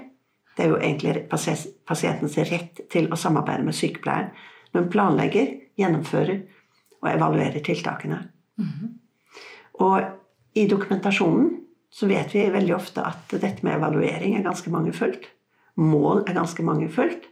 [0.57, 4.31] Det er jo egentlig pasientens rett til å samarbeide med sykepleieren
[4.73, 6.39] når hun planlegger, gjennomfører
[7.03, 8.23] og evaluerer tiltakene.
[8.57, 8.95] Mm -hmm.
[9.85, 10.03] Og
[10.55, 15.29] i dokumentasjonen så vet vi veldig ofte at dette med evaluering er ganske mangelfullt.
[15.81, 17.29] Mål er ganske mangelfullt.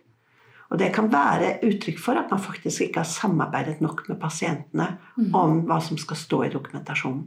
[0.73, 4.95] Og det kan være uttrykk for at man faktisk ikke har samarbeidet nok med pasientene
[5.17, 5.29] mm.
[5.37, 7.27] om hva som skal stå i dokumentasjonen.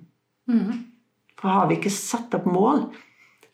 [0.52, 0.72] Mm.
[1.38, 2.88] For har vi ikke satt opp mål,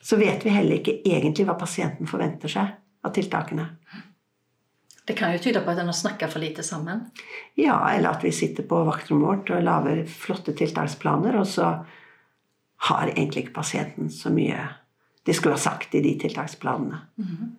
[0.03, 3.67] så vet vi heller ikke egentlig hva pasienten forventer seg av tiltakene.
[5.03, 7.09] Det kan jo tyde på at en har snakka for lite sammen?
[7.59, 11.73] Ja, eller at vi sitter på vaktrommet vårt og lager flotte tiltaksplaner, og så
[12.89, 14.59] har egentlig ikke pasienten så mye
[15.23, 16.97] de skulle ha sagt i de tiltaksplanene.
[17.15, 17.53] Mm.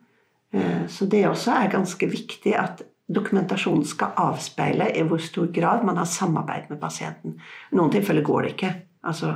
[0.92, 5.96] Så det også er ganske viktig at dokumentasjonen skal avspeile i hvor stor grad man
[5.96, 7.38] har samarbeid med pasienten.
[7.72, 8.72] I noen tilfeller går det ikke.
[9.08, 9.32] Altså,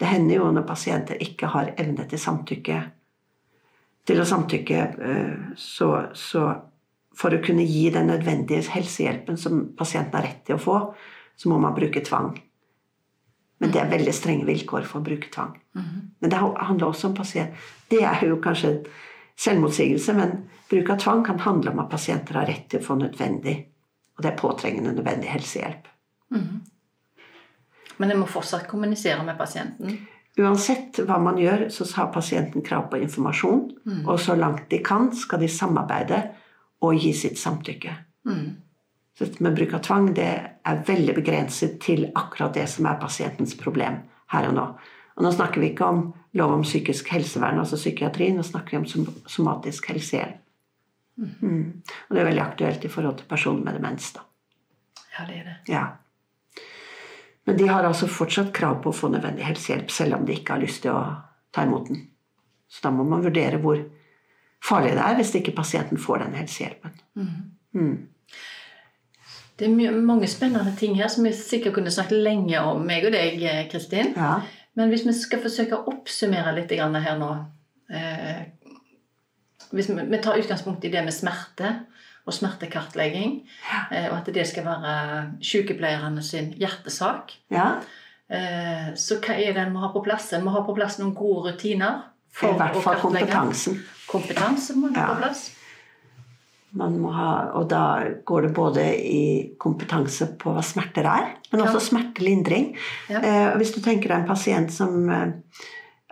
[0.00, 2.80] det hender jo når pasienter ikke har evne til samtykke
[4.08, 6.44] til å samtykke, eh, så, så
[7.18, 10.78] for å kunne gi den nødvendige helsehjelpen som pasienten har rett til å få,
[11.38, 12.32] så må man bruke tvang.
[13.58, 15.56] Men det er veldig strenge vilkår for å bruke tvang.
[15.74, 15.86] Mm.
[16.22, 17.56] Men det handler også om pasient.
[17.90, 18.76] Det er jo kanskje
[19.38, 20.36] selvmotsigelse, men
[20.70, 23.56] bruk av tvang kan handle om at pasienter har rett til å få nødvendig,
[24.16, 25.90] og det er påtrengende nødvendig helsehjelp.
[26.34, 26.60] Mm.
[27.98, 29.98] Men en må fortsatt kommunisere med pasienten?
[30.38, 33.64] Uansett hva man gjør, så har pasienten krav på informasjon.
[33.82, 34.02] Mm.
[34.06, 36.20] Og så langt de kan, skal de samarbeide
[36.86, 37.94] og gi sitt samtykke.
[38.28, 38.44] Mm.
[39.18, 40.30] Så med bruk av tvang det
[40.62, 43.98] er veldig begrenset til akkurat det som er pasientens problem
[44.30, 44.66] her og nå.
[45.18, 46.02] Og nå snakker vi ikke om
[46.38, 50.38] lov om psykisk helsevern, altså psykiatri, nå snakker vi om somatisk helsehjelp.
[51.18, 51.30] Mm.
[51.42, 51.62] Mm.
[52.06, 54.12] Og det er veldig aktuelt i forhold til personer med demens.
[54.14, 54.22] da.
[55.16, 55.56] Ja, det er det.
[55.72, 55.86] Ja.
[57.48, 60.54] Men de har altså fortsatt krav på å få nødvendig helsehjelp, selv om de ikke
[60.54, 61.02] har lyst til å
[61.50, 62.04] ta imot den.
[62.68, 63.80] Så da må man vurdere hvor
[64.62, 66.94] farlig det er hvis ikke pasienten får den helsehjelpen.
[67.18, 67.34] Mm.
[67.74, 67.96] Mm.
[69.58, 73.14] Det er mange spennende ting her som vi sikkert kunne snakket lenge om, meg og
[73.14, 73.42] deg,
[73.72, 74.12] Kristin.
[74.14, 74.38] Ja.
[74.78, 77.30] Men hvis vi skal forsøke å oppsummere litt her nå
[77.90, 78.44] eh,
[79.72, 81.72] Hvis vi, vi, tar utgangspunkt i det med smerte
[82.28, 83.80] og smertekartlegging, ja.
[83.90, 84.94] eh, og at det skal være
[85.40, 87.80] sykepleierne sin hjertesak, ja.
[88.28, 90.30] eh, så hva er det en må ha på plass?
[90.36, 93.80] En må ha på plass noen gode rutiner for I hvert fall kompetansen.
[94.08, 95.46] Kompetanse må ha på plass.
[96.76, 97.82] Man må ha, og da
[98.28, 99.22] går det både i
[99.60, 101.84] kompetanse på hva smerter er, men også ja.
[101.86, 102.66] smertelindring.
[103.08, 103.22] Ja.
[103.24, 105.30] Eh, hvis du tenker deg en pasient som eh,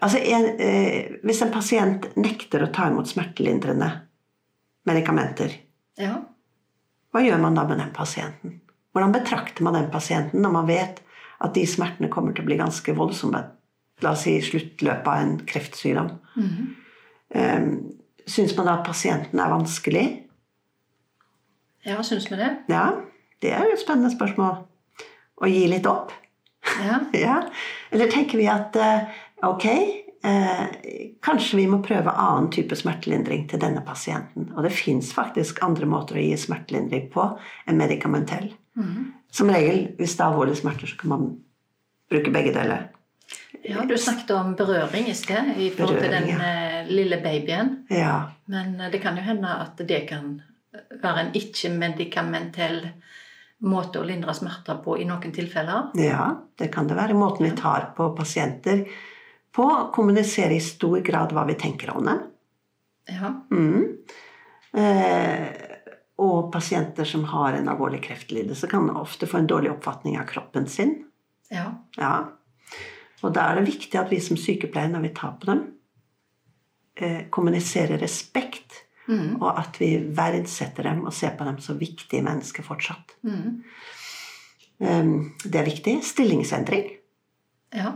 [0.01, 3.91] altså en, eh, Hvis en pasient nekter å ta imot smertelindrende
[4.89, 5.59] medikamenter,
[6.01, 6.15] ja.
[7.13, 8.61] hva gjør man da med den pasienten?
[8.97, 11.03] Hvordan betrakter man den pasienten når man vet
[11.45, 13.45] at de smertene kommer til å bli ganske voldsomme?
[14.05, 16.09] La oss si sluttløpet av en kreftsykdom.
[16.37, 17.77] Mm -hmm.
[18.27, 20.26] Syns man da at pasienten er vanskelig?
[21.87, 22.51] Ja, syns vi det?
[22.73, 22.87] Ja,
[23.43, 24.65] det er jo et spennende spørsmål.
[25.37, 26.15] Å gi litt opp?
[26.83, 26.99] Ja.
[27.27, 27.37] ja.
[27.95, 29.67] Eller tenker vi at eh, ok,
[30.27, 30.65] eh,
[31.25, 34.51] kanskje vi må prøve annen type smertelindring til denne pasienten.
[34.57, 37.29] Og det fins faktisk andre måter å gi smertelindring på
[37.69, 38.51] enn medikamentell.
[38.77, 39.13] Mm.
[39.33, 41.31] Som regel, hvis det er alvorlige smerter, så kan man
[42.11, 42.89] bruke begge deler.
[43.67, 46.37] Ja, Du snakket om berøring i sted i forhold til den ja.
[46.43, 47.73] Eh, lille babyen.
[47.91, 48.33] Ja.
[48.51, 50.37] Men eh, det kan jo hende at det kan
[51.03, 52.81] være en ikke-medikamentell
[53.67, 55.93] måte å lindre smerter på i noen tilfeller?
[56.01, 57.17] Ja, det kan det være.
[57.17, 58.85] Måten vi tar på pasienter
[59.57, 59.69] på.
[59.95, 62.25] Kommunisere i stor grad hva vi tenker om dem.
[63.09, 63.33] Ja.
[63.51, 63.97] Mm.
[64.77, 65.47] Eh,
[66.21, 70.67] og pasienter som har en alvorlig kreftlidelse, kan ofte få en dårlig oppfatning av kroppen
[70.69, 70.97] sin.
[71.53, 71.71] Ja.
[71.97, 72.15] ja.
[73.23, 75.63] Og da er det viktig at vi som sykepleiere, når vi tar på dem,
[76.97, 78.66] eh, kommuniserer respekt
[79.07, 79.37] Mm.
[79.39, 83.15] Og at vi verdsetter dem og ser på dem som viktige mennesker fortsatt.
[83.27, 83.63] Mm.
[84.79, 85.13] Um,
[85.45, 85.97] det er viktig.
[86.05, 86.91] Stillingsendring.
[87.77, 87.95] Ja.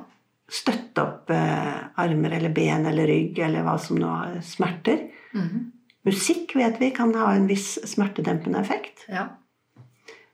[0.51, 4.15] Støtte opp uh, armer eller ben eller rygg eller hva som nå
[4.47, 5.09] smerter.
[5.35, 5.69] Mm.
[6.09, 9.05] Musikk vet vi kan ha en viss smertedempende effekt.
[9.11, 9.29] Ja.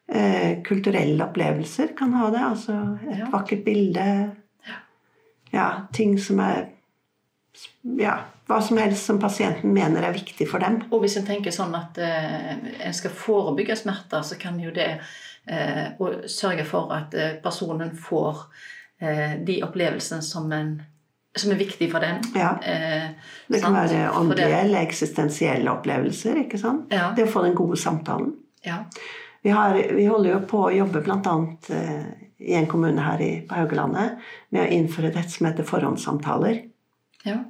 [0.07, 2.45] Uh, kulturelle opplevelser kan ha det.
[2.53, 3.31] Altså et ja.
[3.33, 4.09] vakkert bilde.
[5.55, 6.67] Ja, ting som er
[7.97, 10.79] ja, hva som helst som pasienten mener er viktig for dem.
[10.95, 12.53] Og hvis en tenker sånn at eh,
[12.87, 14.91] en skal forebygge smerter, så kan jo det
[15.51, 15.97] eh,
[16.31, 18.45] sørge for at eh, personen får
[19.03, 20.53] eh, de opplevelsene som,
[21.35, 22.23] som er viktig for den.
[22.39, 22.55] Ja.
[22.63, 23.09] Eh,
[23.51, 23.83] det kan sant?
[23.83, 26.45] være åndelige eller eksistensielle opplevelser.
[26.47, 26.95] ikke sant?
[26.95, 27.11] Ja.
[27.17, 28.31] Det å få den gode samtalen.
[28.67, 28.85] Ja.
[29.43, 31.35] Vi, har, vi, holder jo på å jobbe bl.a.
[31.75, 32.07] Eh,
[32.47, 34.19] i en kommune her i, på Haugalandet
[34.53, 36.59] med å innføre dette som heter forhåndssamtaler.
[37.25, 37.41] Ja.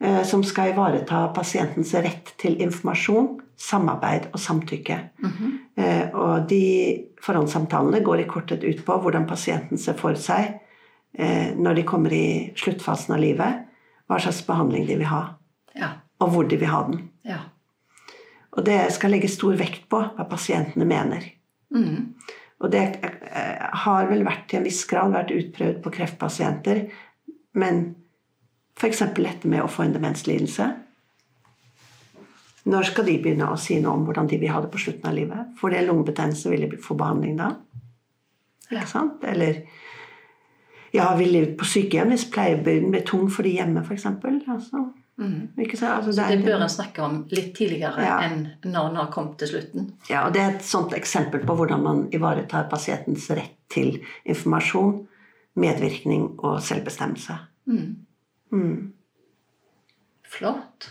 [0.00, 4.98] Eh, Som skal ivareta pasientens rett til informasjon, samarbeid og samtykke.
[5.76, 10.60] Eh, Og de forhåndssamtalene går i korthet ut på hvordan pasienten ser for seg
[11.18, 13.64] eh, når de kommer i sluttfasen av livet,
[14.08, 15.36] hva slags behandling de vil ha,
[15.74, 15.88] Ja.
[16.20, 17.08] og hvor de vil ha den.
[17.24, 17.38] Ja.
[18.56, 21.24] Og det skal legge stor vekt på hva pasientene mener.
[21.74, 22.14] Mm.
[22.60, 22.84] Og det
[23.72, 26.84] har vel vært til en viss grad vært utprøvd på kreftpasienter.
[27.54, 27.94] Men
[28.76, 28.98] f.eks.
[29.14, 30.70] dette med å få en demenslidelse.
[32.64, 35.10] Når skal de begynne å si noe om hvordan de vil ha det på slutten
[35.10, 35.52] av livet?
[35.60, 37.50] Får de en lungebetennelse, vil de få behandling da?
[38.70, 38.80] Ja.
[38.80, 39.24] Ikke sant?
[39.28, 39.62] Eller
[40.94, 44.06] ja, vil de på sykehjem hvis pleiebyrden blir tung for de hjemme, f.eks.?
[44.48, 45.48] Altså, Mm.
[45.56, 45.82] sant?
[45.84, 48.18] Altså, Så det det bør en snakke om litt tidligere Ja.
[48.22, 49.92] enn når en har kommet til slutten.
[50.10, 55.06] Ja, og Det er et sånt eksempel på hvordan man ivaretar pasientens rett til informasjon,
[55.56, 57.38] medvirkning og selvbestemmelse.
[57.68, 57.96] Mm.
[60.34, 60.90] Flott.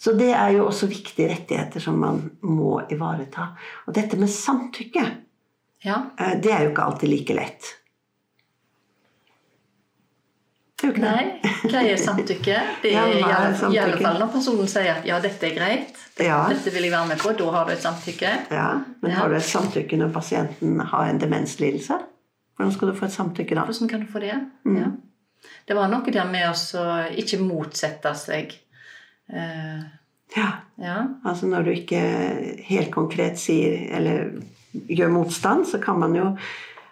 [0.00, 3.50] Så det er jo også viktige rettigheter som man må ivareta.
[3.86, 5.02] Og dette med samtykke,
[5.84, 5.98] Ja.
[6.18, 7.76] eh, det er jo ikke alltid like lett.
[10.80, 11.24] Nei,
[11.68, 12.54] hva er samtykke?
[12.82, 15.52] Det er i er alle, i alle fall når personen sier at ja, dette er
[15.58, 16.38] greit, dette, Ja.
[16.48, 18.30] dette vil jeg være med på, da har du et samtykke.
[18.50, 18.70] Ja,
[19.02, 19.16] Men Ja.
[19.18, 21.98] har du et samtykke når pasienten har en demenslidelse?
[22.56, 23.64] Hvordan skal du få et samtykke da?
[23.68, 24.32] Hvordan kan du få det?
[24.64, 24.76] Mm.
[24.80, 24.88] Ja.
[25.66, 26.84] Det var noe der med å
[27.20, 28.54] ikke motsette seg.
[29.32, 29.80] Eh,
[30.36, 30.96] Ja, ja.
[31.26, 32.00] Altså når du ikke
[32.68, 34.36] helt konkret sier eller
[34.86, 36.28] gjør motstand, så kan man jo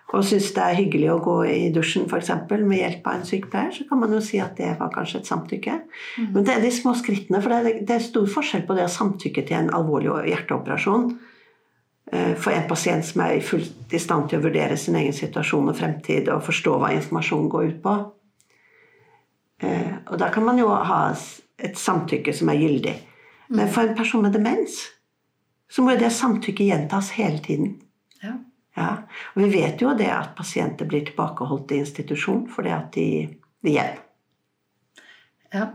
[0.09, 3.27] og syns det er hyggelig å gå i dusjen for eksempel, med hjelp av en
[3.29, 5.75] sykepleier, så kan man jo si at det var kanskje et samtykke.
[6.33, 8.87] Men det er de små skrittene, for det er, det er stor forskjell på det
[8.87, 14.31] å samtykke til en alvorlig hjerteoperasjon eh, for en pasient som er fullt i stand
[14.31, 17.99] til å vurdere sin egen situasjon og fremtid og forstå hva informasjonen går ut på.
[19.63, 21.15] Eh, Og da kan man jo ha
[21.59, 22.95] et samtykke som er gyldig.
[23.49, 24.87] Men for en person med demens
[25.69, 27.81] så må jo det samtykket gjentas hele tiden.
[28.23, 28.35] ja.
[28.77, 28.93] Ja.
[29.35, 33.29] Og vi vet jo det at pasienter blir tilbakeholdt i institusjon fordi at de
[33.63, 33.97] hjem.
[35.55, 35.67] ja.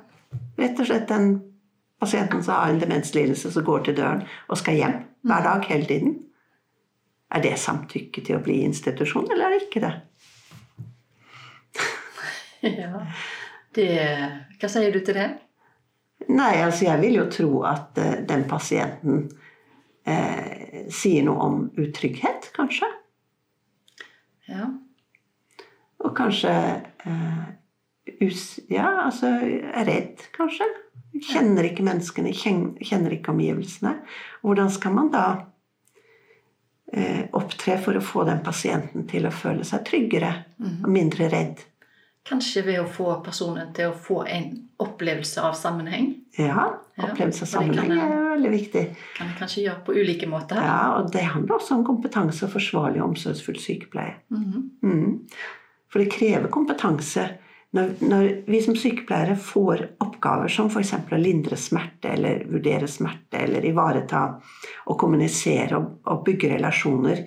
[0.58, 1.41] Rett og slett den
[2.00, 5.86] pasienten som har en demenslidelse som går til døren og skal hjem hver dag hele
[5.86, 6.15] tiden.
[7.32, 9.93] Er det samtykke til å bli i institusjon, eller er det ikke det?
[12.80, 13.06] ja.
[13.73, 13.93] Det,
[14.62, 15.29] hva sier du til det?
[16.31, 19.25] Nei, altså jeg vil jo tro at uh, den pasienten
[20.07, 22.88] uh, sier noe om utrygghet, kanskje.
[24.51, 24.69] Ja.
[26.03, 26.53] Og kanskje
[27.07, 27.45] uh,
[28.23, 30.67] us, Ja, altså er redd, kanskje.
[31.23, 33.99] Kjenner ikke menneskene, kjenner ikke omgivelsene.
[34.41, 35.25] Hvordan skal man da
[37.33, 40.29] opptre for å få den pasienten til å føle seg tryggere
[40.62, 41.62] og mindre redd?
[42.23, 46.13] Kanskje ved å få personen til å få en opplevelse av sammenheng.
[46.38, 48.83] Ja, Ja, opplevelse av og det kan sammenheng er veldig viktig.
[49.17, 50.62] Kan en kanskje gjøre på ulike måter.
[50.62, 54.15] Ja, og det handler også om kompetanse og forsvarlig og omsorgsfull sykepleie.
[54.29, 54.69] Mhm.
[54.83, 55.19] Mm.
[55.89, 57.27] For det krever kompetanse
[57.73, 60.93] når, når vi som sykepleiere får oppgaver som f.eks.
[60.93, 64.23] å lindre smerte eller vurdere smerte eller ivareta
[64.86, 67.23] og kommunisere og, og bygge relasjoner,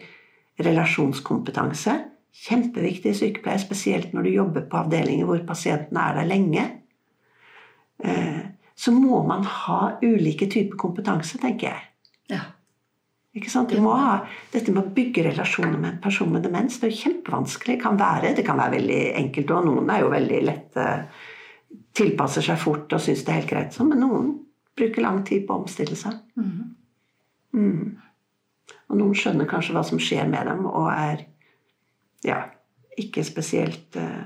[0.63, 1.97] relasjonskompetanse,
[2.45, 6.67] kjempeviktig i sykepleie, spesielt når du jobber på avdelinger hvor pasientene er der lenge.
[8.05, 8.43] Eh,
[8.77, 11.87] så må man ha ulike typer kompetanse, tenker jeg.
[12.37, 12.43] Ja.
[13.37, 13.73] Ikke sant?
[13.73, 14.19] Du må ha,
[14.53, 17.79] dette med å bygge relasjoner med en person med demens det er jo kjempevanskelig.
[17.83, 20.87] Kan være, det kan være veldig enkelt, og noen er jo veldig lette
[21.97, 24.27] Tilpasser seg fort og syns det er helt greit, sånn, men noen
[24.77, 26.15] bruker lang tid på å omstille seg.
[26.37, 26.77] Mm.
[27.57, 27.97] Mm.
[28.87, 31.25] Og noen skjønner kanskje hva som skjer med dem, og er
[32.25, 32.45] ja,
[32.99, 34.25] ikke spesielt eh,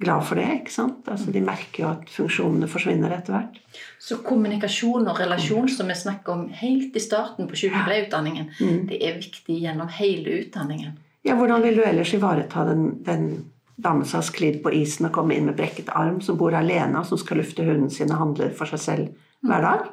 [0.00, 0.46] glad for det.
[0.60, 1.08] ikke sant?
[1.10, 3.58] Altså, de merker jo at funksjonene forsvinner etter hvert.
[3.98, 8.86] Så kommunikasjon og relasjon, som vi snakker om helt i starten på sykepleierutdanningen, Mm.
[8.86, 10.98] det er viktig gjennom hele utdanningen.
[11.24, 13.44] Ja, Hvordan vil du ellers ivareta den, den
[13.76, 16.98] damen som har sklidd på isen og kommet inn med brekket arm, som bor alene,
[16.98, 19.08] og som skal lufte hunden sin og handle for seg selv
[19.46, 19.84] hver dag?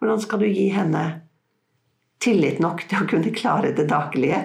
[0.00, 1.20] Hvordan skal du gi henne
[2.22, 4.40] tillit nok til å kunne klare det daglige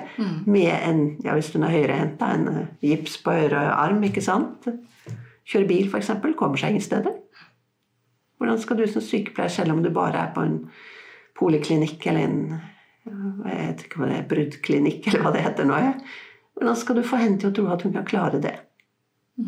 [0.46, 4.68] med en, ja, hvis hun er høyrehenta, en eh, gips på høyre arm, ikke sant?
[5.50, 7.18] Kjøre bil, f.eks., kommer seg ingen steder.
[8.38, 10.60] Hvordan skal du som sykepleier, selv om du bare er på en
[11.40, 12.38] poliklinikk eller en
[13.04, 15.76] jeg vet ikke hva det er, bruddklinikk, eller hva det heter nå.
[15.82, 15.90] Ja.
[16.56, 18.54] Hvordan skal du få henne til å tro at hun kan klare det?
[19.36, 19.44] Det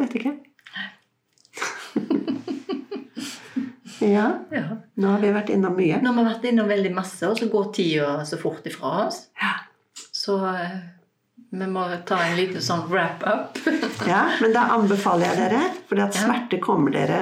[0.00, 0.32] Vet ikke.
[4.00, 4.62] ja, Ja.
[4.96, 6.00] nå har vi vært innom mye.
[6.02, 9.26] Nå har vi vært innom veldig masse, og så går tida så fort ifra oss,
[9.40, 9.52] Ja.
[10.12, 10.78] Så eh,
[11.52, 13.58] vi må ta en liten sånn wrap-up.
[14.06, 17.20] Ja, men da anbefaler jeg dere, for at smerte kommer dere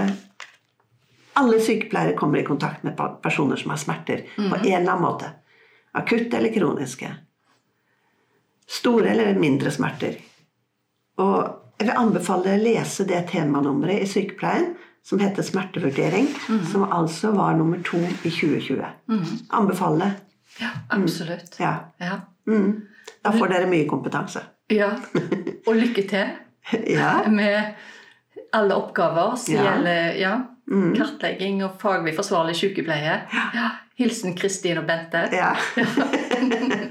[1.38, 4.54] Alle sykepleiere kommer i kontakt med personer som har smerter på Mhm.
[4.66, 5.30] en eller annen måte.
[5.94, 7.12] Akutte eller kroniske.
[8.66, 10.16] Store eller mindre smerter.
[11.18, 14.74] Og jeg vil anbefale å lese det temanummeret i sykepleien
[15.08, 16.64] som heter smertevurdering, mm.
[16.72, 18.84] som altså var nummer to i 2020.
[19.08, 19.22] Mm.
[19.56, 20.10] Anbefale.
[20.60, 21.56] Ja, absolutt.
[21.60, 21.74] Ja.
[22.02, 22.20] Ja.
[22.48, 22.82] Mm.
[23.24, 24.42] Da får dere mye kompetanse.
[24.70, 24.90] ja.
[25.66, 26.28] Og lykke til
[26.98, 27.22] Ja.
[27.28, 27.74] med
[28.52, 29.62] alle oppgaver som Ja.
[29.70, 30.36] gjelder ja,
[30.68, 30.90] Mm.
[30.98, 33.14] kartlegging og faglig forsvarlig sykepleie.
[33.54, 33.68] Ja.
[33.96, 35.22] Hilsen Kristin og Bente.
[35.32, 35.54] ja.